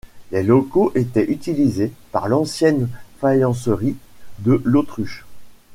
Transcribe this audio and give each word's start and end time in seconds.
Les 0.31 0.41
locaux 0.41 0.91
étaient 0.95 1.29
utilisés 1.31 1.93
par 2.11 2.27
l'ancienne 2.27 2.89
faïencerie 3.19 3.95
de 4.39 4.59
l'Autruche. 4.65 5.25